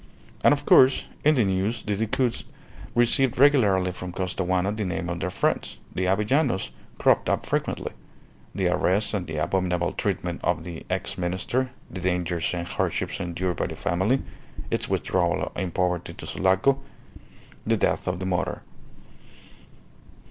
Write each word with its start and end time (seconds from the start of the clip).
And, 0.43 0.51
of 0.51 0.65
course, 0.65 1.05
in 1.23 1.35
the 1.35 1.45
news 1.45 1.83
the 1.83 1.95
Decouds 1.95 2.43
received 2.95 3.37
regularly 3.37 3.91
from 3.91 4.11
Costaguana, 4.11 4.71
the 4.71 4.83
name 4.83 5.09
of 5.09 5.19
their 5.19 5.29
friends, 5.29 5.77
the 5.93 6.07
Avellanos, 6.07 6.71
cropped 6.97 7.29
up 7.29 7.45
frequently 7.45 7.91
the 8.55 8.69
arrest 8.69 9.13
and 9.13 9.27
the 9.27 9.37
abominable 9.37 9.93
treatment 9.93 10.41
of 10.43 10.63
the 10.63 10.83
ex 10.89 11.19
Minister, 11.19 11.69
the 11.91 12.01
dangers 12.01 12.51
and 12.55 12.67
hardships 12.67 13.19
endured 13.19 13.57
by 13.57 13.67
the 13.67 13.75
family, 13.75 14.23
its 14.71 14.89
withdrawal 14.89 15.51
in 15.55 15.69
poverty 15.69 16.13
to 16.15 16.25
Sulaco, 16.25 16.79
the 17.67 17.77
death 17.77 18.07
of 18.07 18.17
the 18.19 18.25
mother. 18.25 18.63